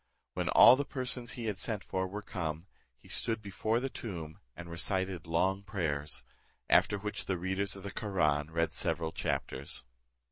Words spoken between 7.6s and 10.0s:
of the Koraun read several, chapters.